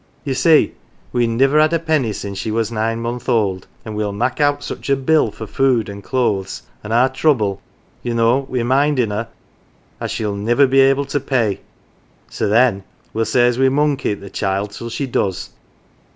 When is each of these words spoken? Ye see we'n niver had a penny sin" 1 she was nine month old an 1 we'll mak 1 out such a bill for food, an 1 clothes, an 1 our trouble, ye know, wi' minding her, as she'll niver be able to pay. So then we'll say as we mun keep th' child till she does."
Ye 0.25 0.33
see 0.33 0.73
we'n 1.13 1.37
niver 1.37 1.59
had 1.59 1.73
a 1.73 1.77
penny 1.77 2.11
sin" 2.11 2.31
1 2.31 2.35
she 2.37 2.49
was 2.49 2.71
nine 2.71 3.01
month 3.01 3.29
old 3.29 3.67
an 3.85 3.91
1 3.93 3.95
we'll 3.95 4.11
mak 4.11 4.39
1 4.39 4.47
out 4.47 4.63
such 4.63 4.89
a 4.89 4.95
bill 4.95 5.29
for 5.29 5.45
food, 5.45 5.89
an 5.89 5.97
1 5.97 6.01
clothes, 6.01 6.63
an 6.83 6.89
1 6.89 6.99
our 6.99 7.09
trouble, 7.09 7.61
ye 8.01 8.11
know, 8.11 8.47
wi' 8.49 8.63
minding 8.63 9.11
her, 9.11 9.27
as 9.99 10.09
she'll 10.09 10.33
niver 10.35 10.65
be 10.65 10.79
able 10.79 11.05
to 11.05 11.19
pay. 11.19 11.59
So 12.31 12.47
then 12.47 12.83
we'll 13.13 13.25
say 13.25 13.45
as 13.45 13.59
we 13.59 13.69
mun 13.69 13.95
keep 13.95 14.23
th' 14.25 14.33
child 14.33 14.71
till 14.71 14.89
she 14.89 15.05
does." 15.05 15.51